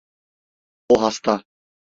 [0.93, 1.33] O hasta!